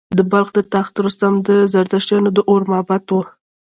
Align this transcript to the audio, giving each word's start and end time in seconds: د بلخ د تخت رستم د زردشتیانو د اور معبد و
د 0.17 0.19
بلخ 0.31 0.47
د 0.55 0.59
تخت 0.73 0.93
رستم 1.05 1.33
د 1.47 1.49
زردشتیانو 1.73 2.29
د 2.33 2.39
اور 2.49 2.61
معبد 2.71 3.03
و 3.13 3.15